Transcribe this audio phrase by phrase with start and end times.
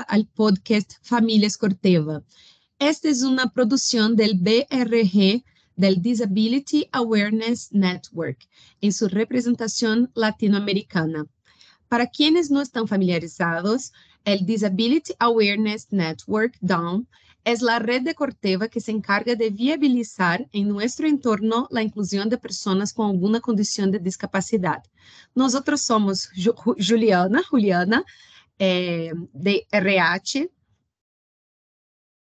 [0.00, 2.22] al podcast Familias Corteva.
[2.78, 5.44] Esta es una producción del BRG
[5.76, 8.48] del Disability Awareness Network
[8.80, 11.26] en su representación latinoamericana.
[11.88, 13.92] Para quienes no están familiarizados,
[14.24, 17.06] el Disability Awareness Network, DAWN,
[17.44, 22.28] es la red de Corteva que se encarga de viabilizar en nuestro entorno la inclusión
[22.28, 24.84] de personas con alguna condición de discapacidad.
[25.34, 26.30] Nosotros somos
[26.78, 28.04] Juliana, Juliana,
[28.64, 30.48] eh, de RH,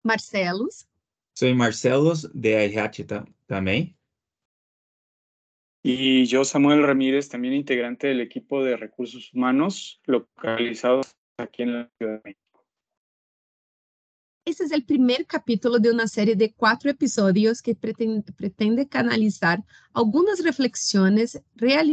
[0.04, 0.86] Marcelos.
[1.34, 3.04] Soy Marcelos, de RH
[3.46, 3.96] también.
[5.82, 11.90] Y yo, Samuel Ramírez, también integrante del equipo de recursos humanos localizados aquí en la
[11.98, 12.49] Ciudad de México.
[14.46, 19.62] Esse é o primeiro capítulo de uma série de quatro episódios que pretende, pretende canalizar
[19.92, 21.36] algumas reflexões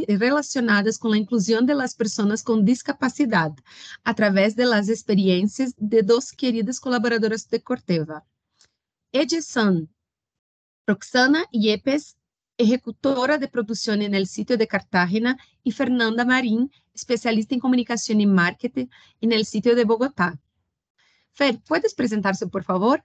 [0.07, 3.61] relacionadas com a inclusão das pessoas com discapacidade,
[4.03, 8.23] através das experiências de duas queridas colaboradoras de Corteva.
[9.11, 9.87] Edição
[10.89, 12.15] Roxana Yepes,
[12.57, 18.89] executora de produção no sítio de Cartagena, e Fernanda Marim, especialista em comunicação e marketing
[19.21, 20.39] no sítio de Bogotá.
[21.37, 23.03] Fer, ¿puedes presentarse, por favor?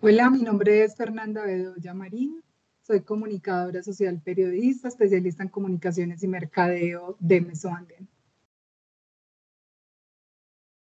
[0.00, 2.42] Hola, mi nombre es Fernanda Bedoya Marín.
[2.82, 8.08] Soy comunicadora social periodista, especialista en comunicaciones y mercadeo de Mesoanden.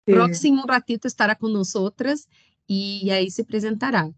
[0.04, 2.28] Próximo un ratito estará con nosotras
[2.64, 4.08] y ahí se presentará.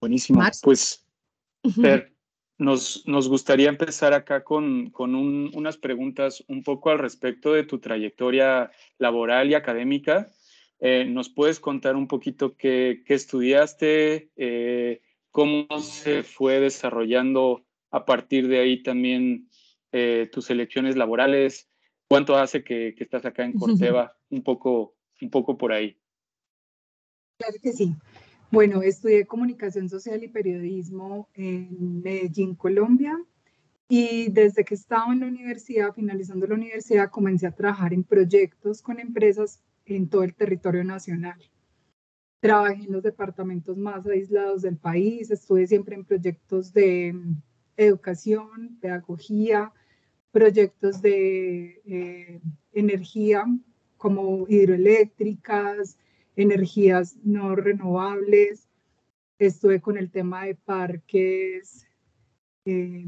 [0.00, 0.42] Buenísimo.
[0.62, 1.06] Pues,
[1.80, 2.12] Fer,
[2.58, 7.78] nos, nos gustaría empezar acá con, con unas preguntas un poco al respecto de tu
[7.78, 10.30] trayectoria laboral y académica.
[10.80, 18.04] Eh, ¿Nos puedes contar un poquito qué, qué estudiaste, eh, cómo se fue desarrollando a
[18.04, 19.48] partir de ahí también
[19.92, 21.70] eh, tus elecciones laborales?
[22.08, 24.16] ¿Cuánto hace que, que estás acá en Corteva?
[24.30, 25.96] Un poco, un poco por ahí.
[27.38, 27.94] Claro que sí.
[28.50, 33.18] Bueno, estudié comunicación social y periodismo en Medellín, Colombia.
[33.90, 38.80] Y desde que estaba en la universidad, finalizando la universidad, comencé a trabajar en proyectos
[38.80, 41.38] con empresas en todo el territorio nacional.
[42.40, 47.14] Trabajé en los departamentos más aislados del país, estuve siempre en proyectos de
[47.76, 49.72] educación, pedagogía,
[50.30, 52.40] proyectos de eh,
[52.72, 53.44] energía
[53.98, 55.98] como hidroeléctricas,
[56.38, 58.68] energías no renovables,
[59.38, 61.86] estuve con el tema de parques,
[62.64, 63.04] eh,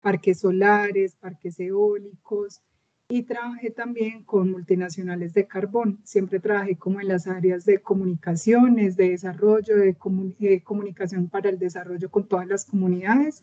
[0.00, 2.60] parques solares, parques eólicos
[3.08, 6.00] y trabajé también con multinacionales de carbón.
[6.04, 9.96] Siempre trabajé como en las áreas de comunicaciones, de desarrollo, de,
[10.38, 13.42] de comunicación para el desarrollo con todas las comunidades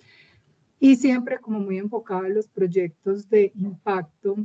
[0.79, 4.37] y siempre como muy enfocada en los proyectos de impacto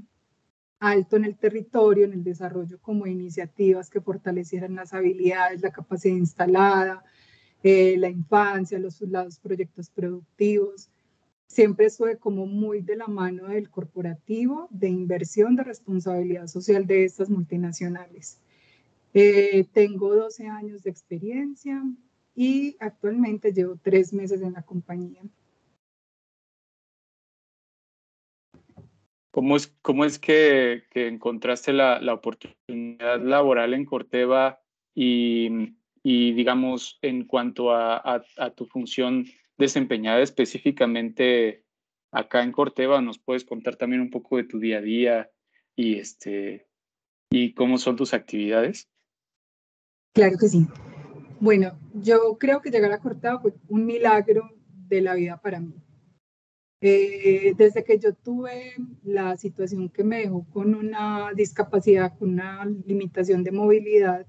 [0.80, 6.14] alto en el territorio, en el desarrollo como iniciativas que fortalecieran las habilidades, la capacidad
[6.14, 7.04] instalada,
[7.62, 10.90] eh, la infancia, los, los proyectos productivos.
[11.46, 17.04] Siempre estuve como muy de la mano del corporativo de inversión de responsabilidad social de
[17.04, 18.38] estas multinacionales.
[19.14, 21.82] Eh, tengo 12 años de experiencia
[22.34, 25.22] y actualmente llevo tres meses en la compañía.
[29.34, 34.60] ¿Cómo es, cómo es que, encontraste la, oportunidad laboral en Corteva
[34.94, 35.74] y,
[36.04, 39.26] y digamos, en cuanto a, a, tu función
[39.58, 41.64] desempeñada específicamente
[42.12, 45.30] acá en Corteva, nos puedes contar también un poco de tu día a día
[45.74, 46.68] y, este,
[47.28, 48.88] y cómo son tus actividades?
[50.12, 50.64] Claro que sí.
[51.40, 54.48] Bueno, yo creo que llegar a Corteva fue un milagro
[54.86, 55.74] de la vida para mí.
[56.86, 58.74] Eh, desde que yo tuve
[59.04, 64.26] la situación que me dejó con una discapacidad, con una limitación de movilidad,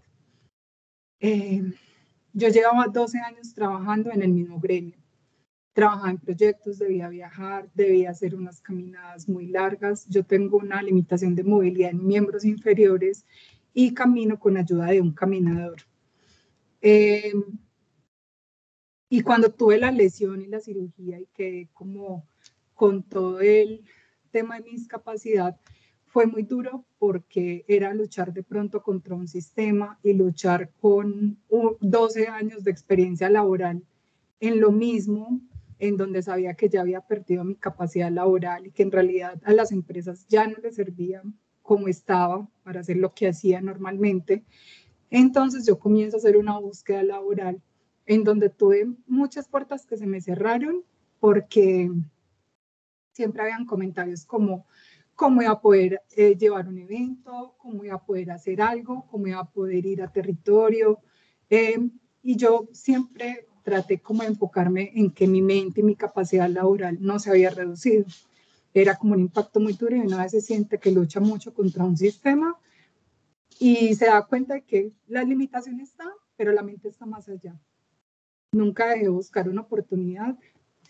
[1.20, 1.62] eh,
[2.32, 4.96] yo llevaba 12 años trabajando en el mismo gremio.
[5.74, 10.08] Trabajaba en proyectos, debía viajar, debía hacer unas caminadas muy largas.
[10.08, 13.26] Yo tengo una limitación de movilidad en miembros inferiores
[13.74, 15.82] y camino con ayuda de un caminador.
[16.82, 17.34] Eh,
[19.10, 22.26] y cuando tuve la lesión y la cirugía y quedé como
[22.76, 23.84] con todo el
[24.32, 25.60] tema de mi discapacidad,
[26.06, 32.28] fue muy duro porque era luchar de pronto contra un sistema y luchar con 12
[32.28, 33.84] años de experiencia laboral
[34.40, 35.42] en lo mismo,
[35.80, 39.52] en donde sabía que ya había perdido mi capacidad laboral y que en realidad a
[39.52, 41.22] las empresas ya no les servía
[41.62, 44.46] como estaba para hacer lo que hacía normalmente.
[45.10, 47.62] Entonces yo comienzo a hacer una búsqueda laboral
[48.06, 50.84] en donde tuve muchas puertas que se me cerraron
[51.20, 51.92] porque
[53.16, 54.66] siempre habían comentarios como,
[55.16, 59.28] cómo iba a poder eh, llevar un evento, cómo iba a poder hacer algo, cómo
[59.28, 61.00] iba a poder ir a territorio.
[61.50, 61.92] Em,
[62.22, 66.98] y yo siempre traté como de enfocarme en que mi mente y mi capacidad laboral
[67.00, 68.06] no se había reducido.
[68.74, 71.86] Era como un impacto muy duro y una vez se siente que lucha mucho contra
[71.86, 72.60] un sistema
[73.58, 77.58] y se da cuenta de que la limitación está, pero la mente está más allá.
[78.52, 80.38] Nunca dejé de buscar una oportunidad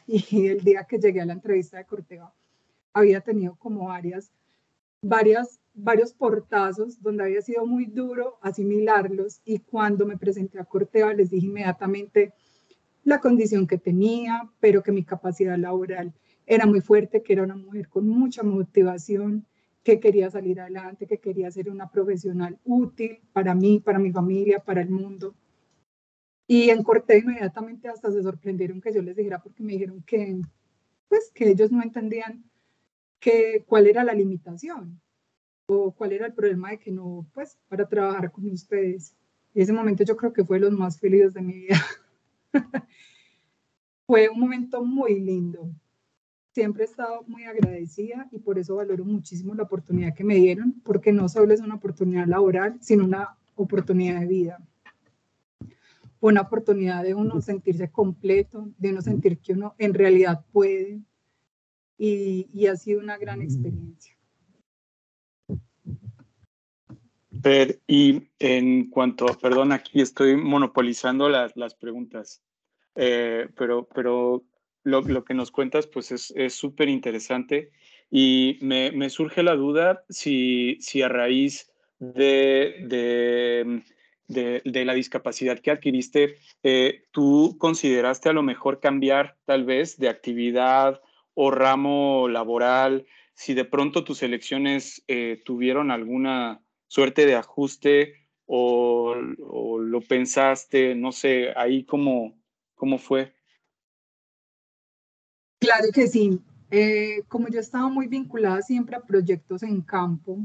[0.07, 2.33] y el día que llegué a la entrevista de Corteva
[2.93, 4.31] había tenido como varias,
[5.01, 11.13] varias, varios portazos donde había sido muy duro asimilarlos y cuando me presenté a Corteva
[11.13, 12.33] les dije inmediatamente
[13.03, 16.13] la condición que tenía, pero que mi capacidad laboral
[16.47, 19.45] era muy fuerte, que era una mujer con mucha motivación,
[19.83, 24.59] que quería salir adelante, que quería ser una profesional útil para mí, para mi familia,
[24.59, 25.35] para el mundo.
[26.47, 30.39] Y en corte inmediatamente hasta se sorprendieron que yo les dijera porque me dijeron que,
[31.07, 32.43] pues, que ellos no entendían
[33.19, 35.01] que, cuál era la limitación
[35.67, 39.15] o cuál era el problema de que no, pues, para trabajar con ustedes.
[39.55, 41.81] Y ese momento yo creo que fue los más felices de mi vida.
[44.05, 45.71] fue un momento muy lindo.
[46.53, 50.79] Siempre he estado muy agradecida y por eso valoro muchísimo la oportunidad que me dieron,
[50.83, 54.59] porque no solo es una oportunidad laboral, sino una oportunidad de vida
[56.27, 61.01] una oportunidad de uno sentirse completo, de uno sentir que uno en realidad puede.
[61.97, 64.13] Y, y ha sido una gran experiencia.
[67.87, 72.41] y en cuanto, perdón, aquí estoy monopolizando las, las preguntas,
[72.95, 74.43] eh, pero, pero
[74.83, 77.71] lo, lo, que nos cuentas pues es súper interesante
[78.09, 83.83] y me, me, surge la duda si, si a raíz de, de
[84.27, 90.09] de, la discapacidad que adquiriste, eh, ¿tú consideraste a lo mejor cambiar tal vez de
[90.09, 91.01] actividad
[91.33, 93.05] o ramo laboral?
[93.33, 98.13] Si de pronto tus elecciones eh, tuvieron alguna suerte de ajuste
[98.45, 102.37] o, lo pensaste, no sé, ahí cómo,
[102.75, 103.33] cómo fue.
[105.59, 106.39] Claro que sí.
[106.71, 110.39] Eh, como yo estaba muy vinculada siempre a proyectos en campo,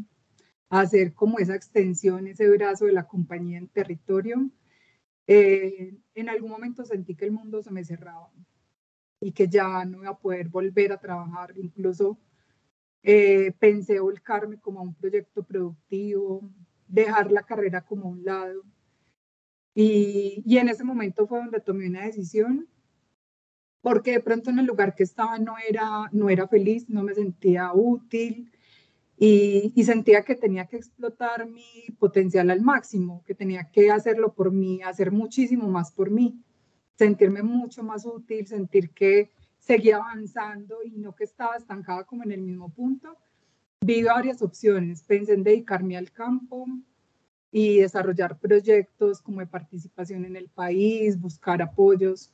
[0.70, 4.50] hacer como esa extensión, ese brazo de la compañía en territorio.
[5.26, 8.31] Eh, en algún momento sentí que el mundo se me cerraba
[9.20, 11.52] y que ya no iba a poder volver a trabajar.
[11.56, 12.19] Incluso
[13.02, 16.49] eh, pensé volcarme como a un proyecto productivo,
[16.87, 18.62] dejar la carrera como a un lado.
[19.75, 22.69] Y, y en ese momento fue donde tomé una decisión,
[23.81, 27.14] porque de pronto en el lugar que estaba no era, no era feliz, no me
[27.14, 28.52] sentía útil,
[29.22, 34.50] y, sentía que tenía que explotar mi potencial al máximo, que tenía que hacerlo por
[34.50, 36.43] mí, hacer muchísimo más por mí,
[36.96, 42.32] sentirme mucho más útil, sentir que seguía avanzando y no que estaba estancada como en
[42.32, 43.19] el mismo punto.
[43.82, 46.64] Vi varias opciones, pensé en dedicarme al campo
[47.52, 52.32] y desarrollar proyectos como de participación en el país, buscar apoyos.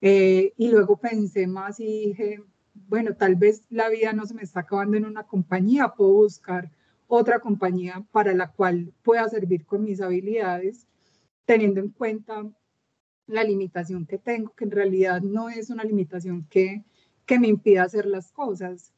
[0.00, 2.42] Eh, y luego pensé más y dije,
[2.74, 6.70] bueno, tal vez la vida no se me está acabando en una compañía, puedo buscar
[7.06, 10.86] otra compañía para la cual pueda servir con mis habilidades,
[11.44, 12.44] teniendo en cuenta
[13.26, 16.84] la limitación que tengo, que en realidad no es una limitación que,
[17.26, 18.92] que me impida hacer las cosas,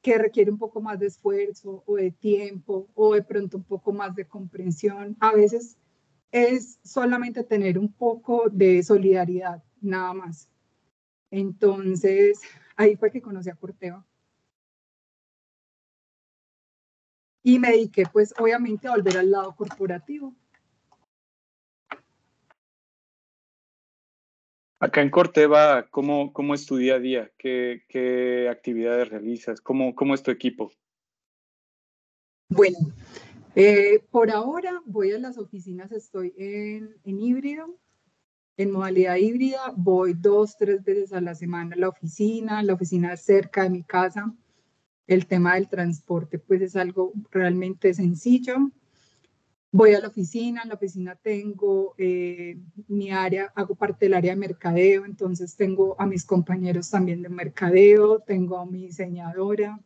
[0.00, 3.92] que requiere un poco más de esfuerzo o de tiempo o de pronto un poco
[3.92, 5.16] más de comprensión.
[5.20, 5.76] A veces
[6.30, 10.48] es solamente tener un poco de solidaridad, nada más.
[11.30, 12.40] Entonces,
[12.78, 14.06] Ahí fue que conocí a Corteva.
[17.42, 20.32] Y me dediqué, pues, obviamente a volver al lado corporativo.
[24.78, 27.32] Acá en Corteva, ¿cómo, cómo es tu día a día?
[27.36, 29.60] ¿Qué, qué actividades realizas?
[29.60, 30.70] ¿Cómo, ¿Cómo es tu equipo?
[32.48, 32.78] Bueno,
[33.56, 37.76] eh, por ahora voy a las oficinas, estoy en, en híbrido,
[38.58, 43.16] en modalidad híbrida voy dos, tres veces a la semana a la oficina, la oficina
[43.16, 44.34] cerca de mi casa.
[45.06, 48.56] El tema del transporte pues es algo realmente sencillo.
[49.70, 54.34] Voy a la oficina, en la oficina tengo eh, mi área, hago parte del área
[54.34, 59.78] de mercadeo, entonces tengo a mis compañeros también de mercadeo, tengo a mi diseñadora,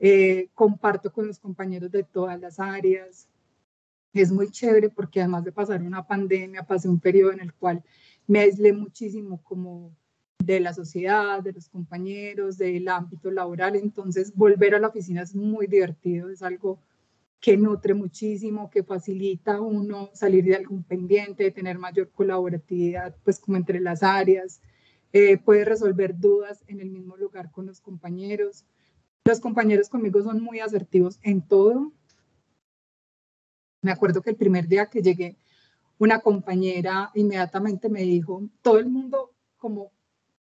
[0.00, 3.28] eh, comparto con los compañeros de todas las áreas,
[4.22, 7.82] es muy chévere porque además de pasar una pandemia, pasé un periodo en el cual
[8.26, 9.92] me aislé muchísimo como
[10.38, 13.76] de la sociedad, de los compañeros, del ámbito laboral.
[13.76, 16.78] Entonces, volver a la oficina es muy divertido, es algo
[17.40, 23.38] que nutre muchísimo, que facilita a uno salir de algún pendiente, tener mayor colaboratividad, pues
[23.38, 24.60] como entre las áreas,
[25.12, 28.64] eh, puede resolver dudas en el mismo lugar con los compañeros.
[29.24, 31.92] Los compañeros conmigo son muy asertivos en todo.
[33.86, 35.36] Me acuerdo que el primer día que llegué,
[35.98, 39.92] una compañera inmediatamente me dijo, todo el mundo como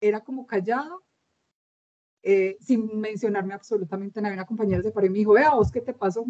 [0.01, 1.03] era como callado,
[2.23, 4.33] eh, sin mencionarme absolutamente nada.
[4.33, 6.25] Una compañera se paró y me dijo, vea, vos qué te pasó.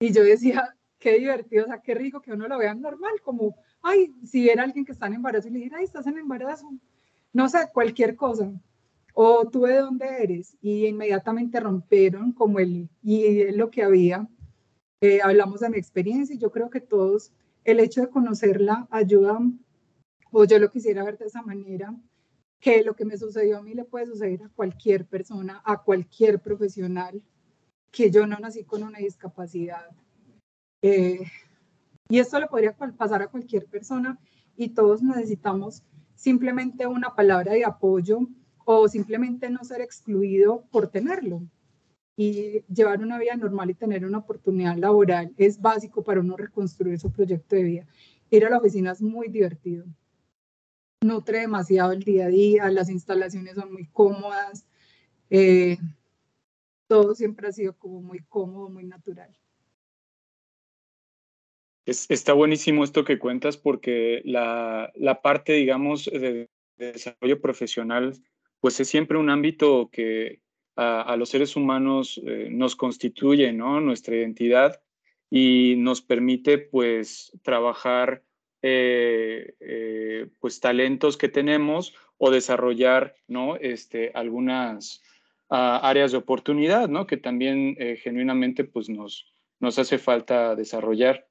[0.00, 3.56] Y yo decía, qué divertido, o sea, qué rico que uno lo vea normal, como,
[3.80, 6.70] ay, si era alguien que está en embarazo y le dijera, ay, estás en embarazo,
[7.32, 8.52] no sé, cualquier cosa.
[9.14, 14.28] O tú de dónde eres, y inmediatamente rompieron como el, y lo que había.
[15.02, 17.32] Eh, hablamos de mi experiencia y yo creo que todos,
[17.64, 19.40] el hecho de conocerla ayuda,
[20.30, 21.92] o yo lo quisiera ver de esa manera,
[22.60, 26.40] que lo que me sucedió a mí le puede suceder a cualquier persona, a cualquier
[26.40, 27.20] profesional,
[27.90, 29.88] que yo no nací con una discapacidad.
[30.82, 31.18] Eh,
[32.08, 34.20] y esto le podría pasar a cualquier persona
[34.56, 35.82] y todos necesitamos
[36.14, 38.20] simplemente una palabra de apoyo
[38.64, 41.42] o simplemente no ser excluido por tenerlo.
[42.16, 46.98] Y llevar una vida normal y tener una oportunidad laboral es básico para uno reconstruir
[46.98, 47.86] su proyecto de vida.
[48.30, 49.86] Ir a la oficina es muy divertido.
[51.02, 54.66] Nutre demasiado el día a día, las instalaciones son muy cómodas.
[55.30, 55.78] Eh,
[56.86, 59.34] todo siempre ha sido como muy cómodo, muy natural.
[61.86, 68.12] está buenísimo esto que cuentas porque la, la parte, digamos, de, desarrollo profesional,
[68.60, 70.41] pues es siempre un ámbito que
[70.76, 73.80] a, los seres humanos eh, nos constituye, ¿no?
[73.80, 74.80] Nuestra identidad
[75.30, 78.22] y nos permite, pues, trabajar,
[78.62, 83.56] eh, eh, pues, talentos que tenemos o desarrollar, ¿no?
[83.56, 85.02] Este, algunas
[85.50, 87.06] ah, áreas de oportunidad, ¿no?
[87.06, 91.26] Que también genuinamente, pues, nos, nos hace falta desarrollar.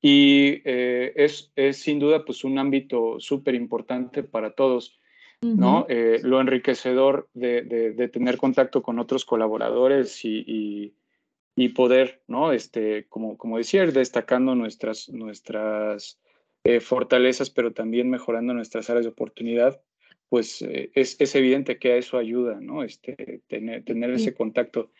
[0.00, 4.98] Y eh, es, es, sin duda pues un ámbito súper importante para todos,
[5.40, 5.86] ¿no?
[5.88, 10.94] Eh, lo enriquecedor de, de, tener contacto con otros colaboradores y,
[11.56, 12.52] y, poder, ¿no?
[12.52, 16.18] Este, como, como decía, destacando nuestras, nuestras
[16.64, 19.80] eh, fortalezas, pero también mejorando nuestras áreas de oportunidad,
[20.28, 22.82] pues es, es, evidente que a eso ayuda, ¿no?
[22.82, 24.90] Este, tener, tener ese contacto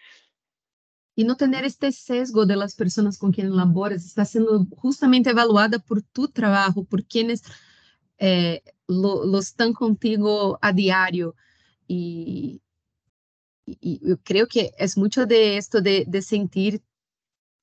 [1.17, 5.79] y no tener este sesgo de las personas con quienes laboras, está siendo justamente evaluada
[5.79, 7.45] por tu trabajo, por quienes
[8.19, 11.35] eh, lo, están contigo a diario.
[11.87, 12.61] Y,
[13.67, 16.83] yo creo que es mucho de esto de, sentir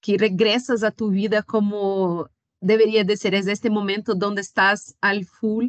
[0.01, 2.27] que regresas a tu vida como
[2.59, 5.67] debería de ser, es este momento donde estás al full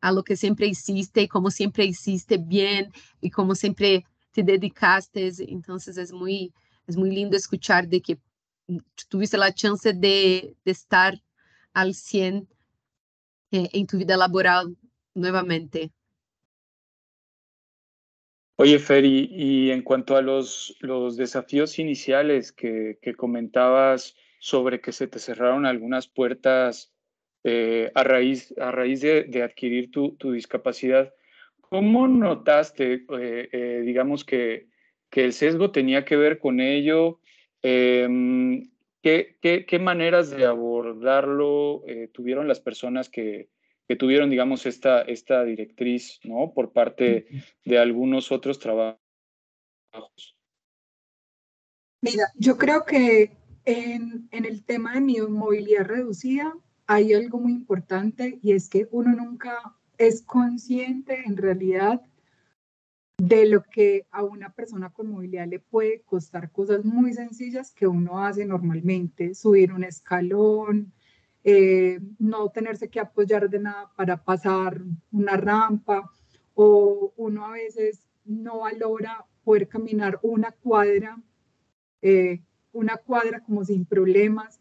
[0.00, 5.32] a lo que siempre hiciste y como siempre hiciste bien y como siempre te dedicaste.
[5.48, 6.52] Entonces es muy
[6.86, 8.18] es muy lindo escuchar de que
[9.08, 11.20] tuviste la chance de, de estar
[11.72, 12.48] al 100
[13.52, 14.76] eh, en tu vida laboral
[15.14, 15.90] nuevamente.
[18.56, 24.92] Oye, Feri, y en cuanto a los, los desafíos iniciales que, que, comentabas sobre que
[24.92, 26.92] se te cerraron algunas puertas
[27.44, 31.12] eh, a raíz, a raíz de, de adquirir tu, tu, discapacidad,
[31.60, 34.72] ¿cómo notaste, eh, digamos, que
[35.12, 37.20] que el sesgo tenía que ver con ello.
[39.02, 43.50] ¿Qué, qué, maneras de abordarlo eh, tuvieron las personas que,
[43.88, 46.52] que, tuvieron, digamos, esta, esta directriz, ¿no?
[46.54, 47.26] Por parte
[47.64, 48.98] de algunos otros trabajos.
[52.00, 53.32] Mira, yo creo que
[53.64, 56.54] en, en el tema de mi movilidad reducida
[56.86, 62.00] hay algo muy importante y es que uno nunca es consciente en realidad
[63.22, 67.86] de lo que a una persona con movilidad le puede costar cosas muy sencillas que
[67.86, 70.92] uno hace normalmente, subir un escalón,
[71.44, 76.10] eh, no tenerse que apoyar de nada para pasar una rampa,
[76.54, 81.16] o uno a veces no valora poder caminar una cuadra,
[82.00, 82.40] eh,
[82.72, 84.58] una cuadra como sin problemas.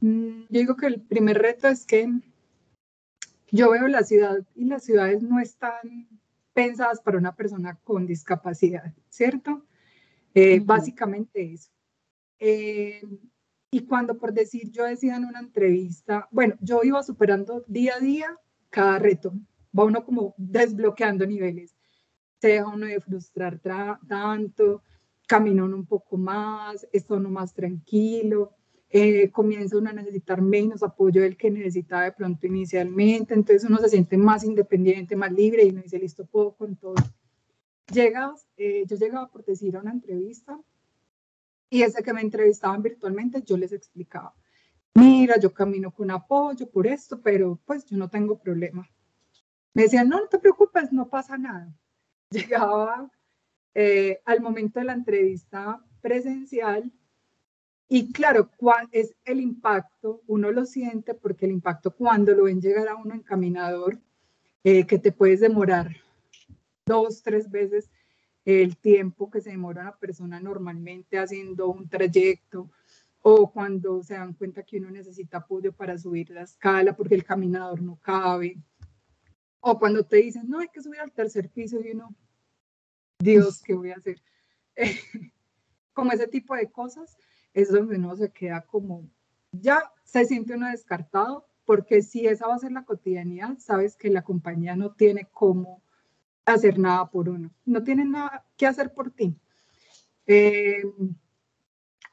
[0.00, 2.10] Mm, yo digo que el primer reto es que
[3.52, 6.08] yo veo la ciudad y las ciudades no están
[6.56, 9.66] pensadas para una persona con discapacidad, ¿cierto?
[10.32, 11.70] Eh, básicamente eso.
[12.38, 13.02] Eh,
[13.70, 18.00] y cuando por decir yo decía en una entrevista, bueno, yo iba superando día a
[18.00, 18.38] día
[18.70, 19.34] cada reto,
[19.78, 21.76] va uno como desbloqueando niveles,
[22.40, 23.60] se deja uno de frustrar
[24.08, 24.82] tanto,
[25.28, 28.55] camina uno un poco más, está uno más tranquilo,
[28.88, 33.78] eh, comienza uno a necesitar menos apoyo del que necesitaba de pronto inicialmente, entonces uno
[33.78, 36.94] se siente más independiente, más libre y uno dice, listo, puedo con todo.
[37.92, 40.60] Llegas, eh, yo llegaba por decir a una entrevista
[41.68, 44.34] y ese que me entrevistaban virtualmente, yo les explicaba,
[44.94, 48.88] mira, yo camino con apoyo por esto, pero pues yo no tengo problema.
[49.74, 51.70] Me decían, no, no te preocupes, no pasa nada.
[52.30, 53.10] Llegaba
[53.74, 56.90] eh, al momento de la entrevista presencial.
[57.88, 60.22] Y claro, ¿cuál es el impacto?
[60.26, 64.00] Uno lo siente porque el impacto cuando lo ven llegar a uno encaminador,
[64.64, 65.94] eh, que te puedes demorar
[66.84, 67.90] dos, tres veces
[68.44, 72.70] el tiempo que se demora una persona normalmente haciendo un trayecto
[73.22, 77.24] o cuando se dan cuenta que uno necesita apoyo para subir la escala porque el
[77.24, 78.56] caminador no cabe,
[79.68, 82.14] o cuando te dicen, no, hay que subir al tercer piso y uno,
[83.18, 84.22] Dios, ¿qué voy a hacer?
[85.92, 87.16] como ese tipo de cosas
[87.56, 89.08] es donde uno se queda como,
[89.50, 94.10] ya se siente uno descartado, porque si esa va a ser la cotidianidad, sabes que
[94.10, 95.82] la compañía no tiene cómo
[96.44, 99.34] hacer nada por uno, no tiene nada que hacer por ti.
[100.26, 100.82] Eh,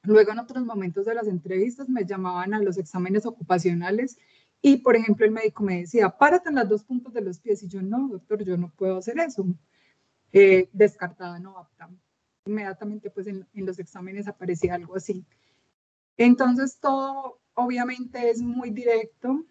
[0.03, 4.17] luego en otros momentos de las entrevistas me llamaban a los exámenes ocupacionales
[4.61, 7.61] y, por ejemplo, el médico me decía, párate en las dos puntas de los pies.
[7.63, 9.45] Y yo, no, doctor, yo no puedo hacer eso.
[10.31, 11.89] Eh, descartada, no apta.
[12.45, 15.25] Inmediatamente, pues en, en los exámenes aparecía algo así.
[16.17, 19.45] Entonces, todo obviamente es muy directo,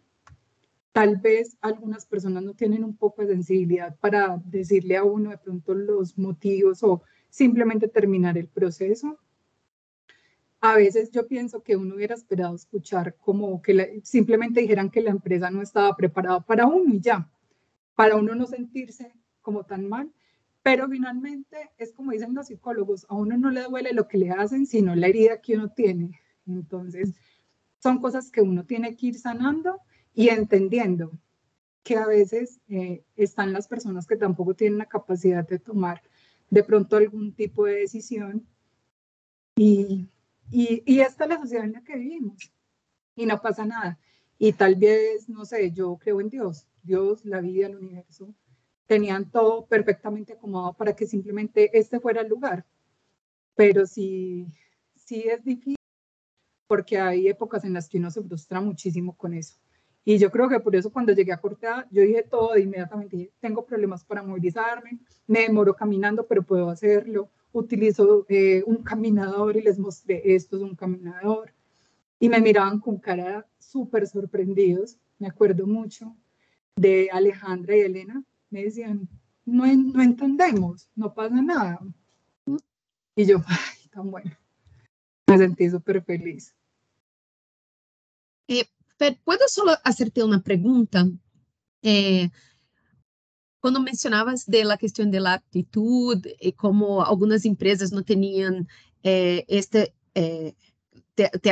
[0.93, 5.39] tal vez algunas personas no tienen un poco de sensibilidad para decirle a uno de
[5.39, 9.19] pronto los motivos o simplemente terminar el proceso.
[10.61, 15.11] A veces yo pienso que uno hubiera esperado escuchar como que simplemente dijeran que la
[15.11, 17.29] empresa no estaba preparada para uno y ya,
[17.97, 20.13] para uno no sentirse como tan mal.
[20.63, 24.31] Pero finalmente es como dicen los psicólogos, a uno no le duele lo que le
[24.31, 26.21] hacen, sino la herida que uno tiene.
[26.47, 27.15] Entonces,
[27.83, 29.81] son cosas que uno tiene que ir sanando
[30.15, 31.13] y entendiendo
[31.83, 36.01] que a veces eh, están las personas que tampoco tienen la capacidad de tomar
[36.49, 38.47] de pronto algún tipo de decisión
[39.57, 40.09] y,
[40.51, 42.53] y, y esta es la sociedad en la que vivimos
[43.17, 43.99] y no pasa nada.
[44.39, 48.35] Y tal vez, no sé, yo creo en Dios, Dios, la vida, el universo,
[48.87, 52.65] tenían todo perfectamente acomodado para que simplemente este fuera el lugar.
[53.55, 54.47] Pero sí,
[54.95, 55.77] sí es difícil
[56.67, 59.57] porque hay épocas en las que uno se frustra muchísimo con eso.
[60.05, 63.17] Y yo creo que por eso cuando llegué a Cortea, yo dije todo de inmediatamente,
[63.17, 67.31] dije, tengo problemas para movilizarme, me demoro caminando, pero puedo hacerlo.
[67.53, 71.53] Utilizo eh, un caminador y les mostré, esto es un caminador.
[72.19, 74.97] Y me miraban con cara súper sorprendidos.
[75.19, 76.17] Me acuerdo mucho
[76.77, 78.25] de Alejandra y Elena.
[78.53, 79.09] Me decían,
[79.47, 81.81] no, entendemos, no pasa nada.
[83.17, 84.31] Y yo, ay, tan bueno.
[85.27, 86.55] Me sentí súper feliz.
[88.49, 88.69] Eh,
[89.25, 91.09] ¿Puedo solo hacerte una pregunta?
[91.81, 92.29] Eh,
[93.59, 98.69] cuando mencionabas de la cuestión de la actitud y como algunas empresas no tenían
[99.03, 100.55] eh, este, eh,
[101.15, 101.51] te, te,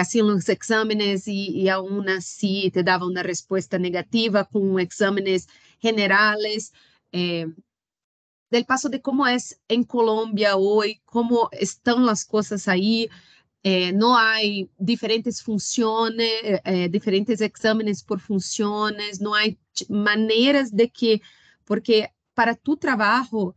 [1.71, 6.73] aún así te daban una respuesta negativa con exámenes generales,
[7.13, 7.47] eh,
[8.51, 13.09] del paso de cómo es en Colombia hoy, cómo están las cosas ahí,
[13.63, 14.37] é, não há
[14.79, 16.17] diferentes funções,
[16.65, 19.43] é, diferentes exames por funções, não há
[19.89, 21.21] maneiras de que,
[21.65, 23.55] porque para tu trabalho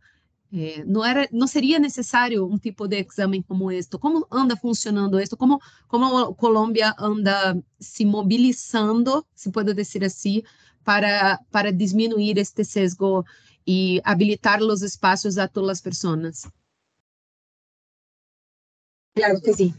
[0.52, 3.98] é, não era, não seria necessário um tipo de exame como este.
[3.98, 5.36] Como anda funcionando isso?
[5.36, 10.42] Como como Colômbia anda se mobilizando, se pode dizer assim,
[10.84, 13.24] para para diminuir este sesgo
[13.66, 16.46] e habilitar os espaços a todas as pessoas?
[19.14, 19.74] Claro que sí.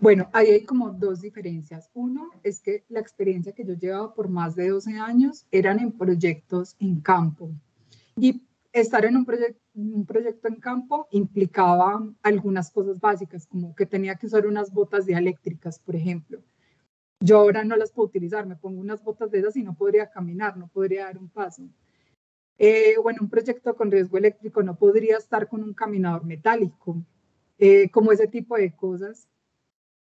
[0.00, 1.90] Bueno, ahí hay como dos diferencias.
[1.92, 5.92] Uno es que la experiencia que yo llevaba por más de 12 años eran en
[5.92, 7.50] proyectos en campo.
[8.16, 8.42] Y
[8.72, 9.26] estar en un,
[9.74, 15.04] un proyecto en campo implicaba algunas cosas básicas, como que tenía que usar unas botas
[15.06, 16.42] dialéctricas, por ejemplo.
[17.20, 20.08] Yo ahora no las puedo utilizar, me pongo unas botas de esas y no podría
[20.08, 21.68] caminar, no podría dar un paso.
[22.58, 27.02] Eh, bueno, un proyecto con riesgo eléctrico no podría estar con un caminador metálico,
[27.58, 29.28] eh, como ese tipo de cosas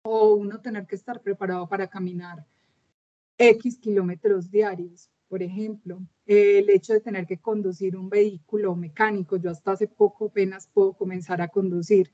[0.05, 2.46] o uno tener que estar preparado para caminar
[3.38, 5.11] X kilómetros diarios.
[5.29, 10.26] Por ejemplo, el hecho de tener que conducir un vehículo mecánico, yo hasta hace poco
[10.26, 12.12] apenas puedo comenzar a conducir,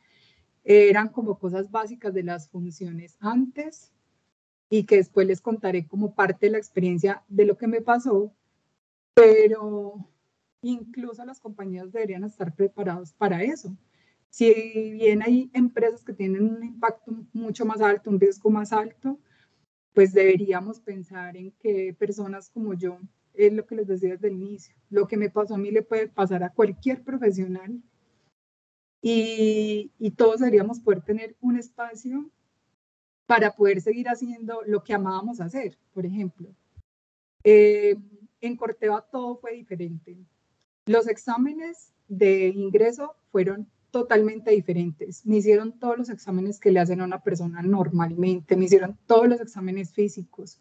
[0.65, 3.93] eran como cosas básicas de las funciones antes
[4.73, 8.33] y que después les contaré como parte de la experiencia de lo que me pasó,
[9.13, 10.09] pero
[10.63, 13.77] incluso las compañías deberían estar preparados para eso.
[14.31, 14.51] Si
[14.93, 19.19] bien hay empresas que tienen un impacto mucho más alto, un riesgo más alto,
[19.93, 22.99] pues deberíamos pensar en que personas como yo,
[23.35, 25.83] es lo que les decía desde el inicio, lo que me pasó a mí le
[25.83, 27.79] puede pasar a cualquier profesional
[29.03, 32.31] y, y todos deberíamos poder tener un espacio
[33.27, 36.49] para poder seguir haciendo lo que amábamos hacer, por ejemplo.
[37.45, 37.97] Eh,
[38.41, 40.17] en Corteva todo fue diferente.
[40.87, 45.25] Los exámenes de ingreso fueron totalmente diferentes.
[45.25, 49.29] Me hicieron todos los exámenes que le hacen a una persona normalmente, me hicieron todos
[49.29, 50.61] los exámenes físicos.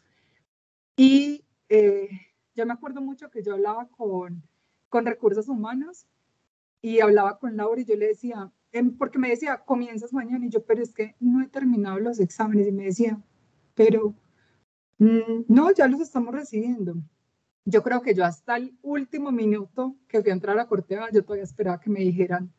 [0.95, 2.09] Y eh,
[2.55, 4.43] yo me acuerdo mucho que yo hablaba con,
[4.89, 6.05] con recursos humanos
[6.81, 8.51] y hablaba con Laura y yo le decía,
[8.97, 12.67] porque me decía, comienzas mañana y yo, pero es que no he terminado los exámenes
[12.67, 13.21] y me decía,
[13.75, 14.15] pero
[14.97, 16.95] mm, no, ya los estamos recibiendo.
[17.65, 21.23] Yo creo que yo hasta el último minuto que fui a entrar a Corteva, yo
[21.23, 22.51] todavía esperaba que me dijeran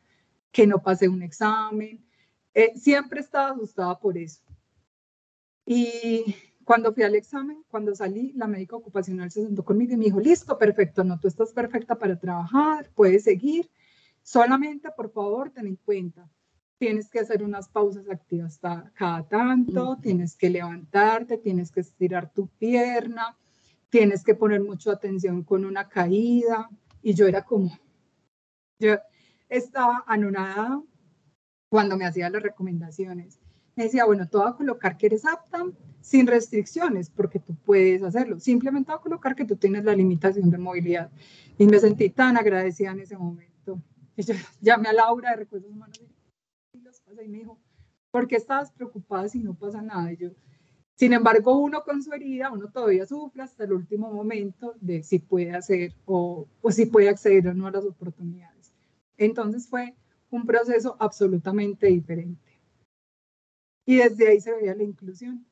[0.51, 2.05] que no pasé un examen.
[2.53, 4.41] Eh, siempre estaba asustada por eso.
[5.65, 10.05] Y cuando fui al examen, cuando salí, la médica ocupacional se sentó conmigo y me
[10.05, 13.69] dijo, listo, perfecto, no, tú estás perfecta para trabajar, puedes seguir.
[14.23, 16.29] Solamente, por favor, ten en cuenta,
[16.77, 22.47] tienes que hacer unas pausas activas cada tanto, tienes que levantarte, tienes que estirar tu
[22.47, 23.37] pierna,
[23.89, 26.69] tienes que poner mucha atención con una caída.
[27.01, 27.77] Y yo era como,
[28.79, 28.95] yo
[29.49, 30.81] estaba anonada
[31.69, 33.39] cuando me hacía las recomendaciones.
[33.75, 35.65] Me decía, bueno, tú vas a colocar que eres apta
[36.01, 38.39] sin restricciones, porque tú puedes hacerlo.
[38.39, 41.11] Simplemente vas a colocar que tú tienes la limitación de movilidad.
[41.57, 43.52] Y me sentí tan agradecida en ese momento.
[44.17, 45.99] Y yo llamé a Laura de Recursos Humanos
[46.73, 47.59] y me dijo,
[48.11, 50.11] ¿por qué estabas preocupada si no pasa nada?
[50.13, 50.29] Y yo,
[50.95, 55.19] sin embargo, uno con su herida, uno todavía sufre hasta el último momento de si
[55.19, 58.73] puede hacer o, o si puede acceder o no a las oportunidades.
[59.17, 59.95] Entonces fue
[60.29, 62.59] un proceso absolutamente diferente.
[63.85, 65.45] Y desde ahí se veía la inclusión.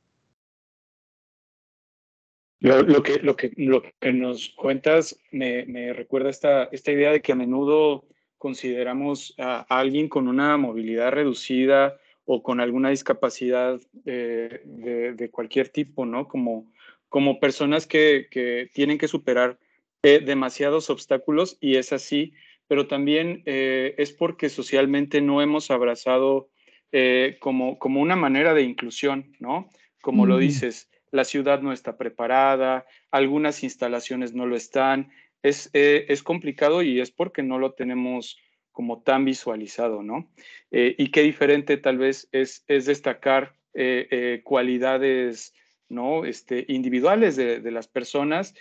[2.60, 7.20] Lo, que, lo, que, lo que nos cuentas me, me, recuerda esta, esta idea de
[7.20, 8.06] que a menudo
[8.42, 16.28] consideramos a alguien con una movilidad reducida o con alguna discapacidad de, cualquier tipo, ¿no?
[16.28, 16.66] Como,
[17.08, 19.60] como personas que, tienen que superar
[20.02, 22.34] eh, demasiados obstáculos y es así,
[22.68, 26.50] pero también eh, es porque socialmente no hemos abrazado
[26.92, 29.70] eh, como, como una manera de inclusión, ¿no?
[30.02, 35.12] Como lo dices, la ciudad no está preparada, algunas instalaciones no lo están,
[35.44, 38.38] es, es complicado y es porque no lo tenemos
[38.72, 40.32] como tan visualizado, ¿no?
[40.72, 45.54] Eh, y qué diferente tal vez es, es destacar eh, eh, cualidades
[45.90, 46.24] ¿no?
[46.24, 48.54] Este, individuales de, de las personas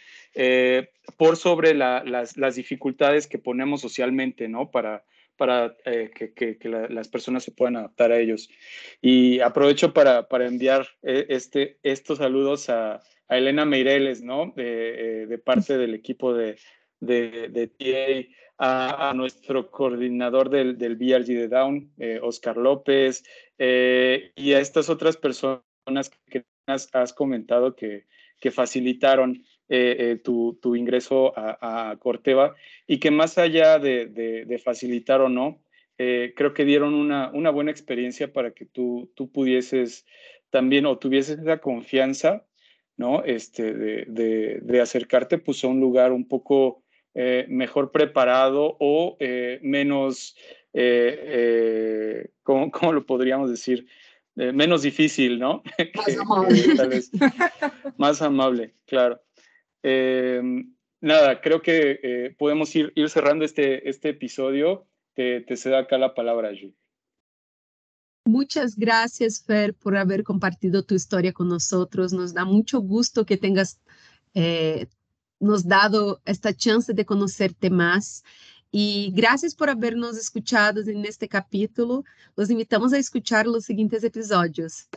[1.16, 4.72] por sobre la, las, las, dificultades que ponemos socialmente, ¿no?
[4.72, 5.04] Para,
[5.36, 8.50] para que, que, que las personas se puedan adaptar a ellos.
[9.00, 14.52] Y aprovecho para, para enviar este, estos saludos a, a Elena Meireles, ¿no?
[14.56, 16.58] De, de parte del equipo de,
[17.00, 18.28] de, de TA,
[18.62, 23.24] a, nuestro coordinador del, del BRG de Down, eh, Oscar López,
[23.58, 25.62] eh, y a estas otras personas
[26.28, 28.04] que has, comentado que,
[28.38, 32.54] que facilitaron eh, tu, tu, ingreso a, a, Corteva
[32.86, 35.62] y que más allá de, de, facilitar o no,
[35.96, 40.06] creo que dieron una, una, buena experiencia para que tú, tú pudieses
[40.50, 42.46] también o tuvieses esa confianza,
[43.00, 43.24] ¿no?
[43.24, 46.82] Este, de, de, acercarte pues a un lugar un poco
[47.14, 50.36] eh, mejor preparado o eh, menos,
[50.74, 53.86] eh, ¿cómo, ¿cómo, lo podríamos decir?
[54.34, 55.62] menos difícil, ¿no?
[55.96, 57.02] Más amable.
[57.96, 59.20] más amable, claro.
[61.00, 64.86] nada, creo que podemos ir, ir cerrando este, este episodio.
[65.14, 66.79] Te, te cedo acá la palabra, Julie.
[68.24, 72.12] Muchas gracias, Fer, por haber compartido tu historia con nosotros.
[72.12, 73.78] Nos da mucho gusto que tengas
[74.34, 74.86] eh,
[75.40, 78.22] nos dado esta chance de conocerte más.
[78.70, 82.04] Y gracias por habernos escuchado en este capítulo.
[82.36, 84.88] Los invitamos a escuchar los siguientes episodios.